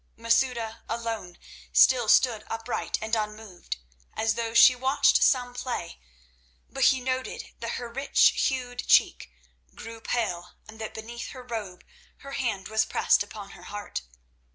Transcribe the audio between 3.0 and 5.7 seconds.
and unmoved, as though she watched some